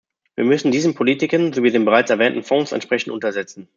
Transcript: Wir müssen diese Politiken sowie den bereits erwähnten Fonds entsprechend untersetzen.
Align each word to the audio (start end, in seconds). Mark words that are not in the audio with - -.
Wir 0.35 0.45
müssen 0.45 0.71
diese 0.71 0.91
Politiken 0.95 1.53
sowie 1.53 1.69
den 1.69 1.85
bereits 1.85 2.09
erwähnten 2.09 2.41
Fonds 2.41 2.71
entsprechend 2.71 3.13
untersetzen. 3.13 3.69